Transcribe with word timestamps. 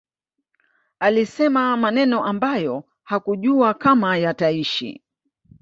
alisema 0.99 1.77
maneno 1.77 2.25
ambayo 2.25 2.83
hakujua 3.03 3.73
kama 3.73 4.17
yataishi 4.17 5.03